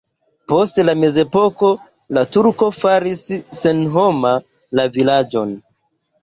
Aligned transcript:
Post 0.51 0.79
la 0.85 0.93
mezepoko 1.01 1.69
la 2.19 2.23
turkoj 2.37 2.71
faris 2.79 3.21
senhoma 3.59 4.33
la 4.81 4.89
vilaĝon. 4.99 5.55